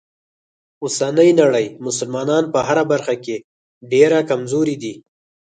[0.83, 3.35] اوسنۍ نړۍ مسلمانان په هره برخه کې
[3.91, 4.93] ډیره کمزوری دي.